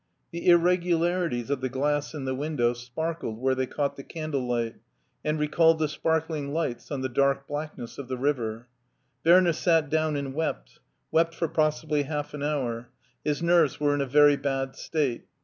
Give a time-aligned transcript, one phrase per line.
[0.31, 4.47] The irregu larities of the glass in the window sparkled where they caught the candle
[4.47, 4.77] light
[5.23, 8.67] and recalled the sparkling lights on the dark blackness of the river.
[9.23, 10.79] Werner sat down and wept,
[11.11, 12.89] wept for possibly half an hour;
[13.23, 15.25] his nerves were in a very bad state.